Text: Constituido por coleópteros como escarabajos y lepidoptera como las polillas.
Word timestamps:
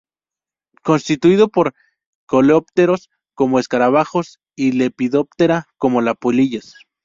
Constituido 0.81 1.49
por 1.49 1.75
coleópteros 2.25 3.11
como 3.35 3.59
escarabajos 3.59 4.39
y 4.57 4.71
lepidoptera 4.71 5.67
como 5.77 6.01
las 6.01 6.15
polillas. 6.17 6.73